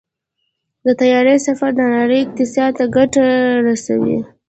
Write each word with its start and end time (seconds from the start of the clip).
د 0.85 0.87
طیارې 0.99 1.35
سفر 1.47 1.69
د 1.75 1.81
نړۍ 1.95 2.19
اقتصاد 2.25 2.71
ته 2.79 2.85
ګټه 2.95 3.25
رسوي. 3.67 4.17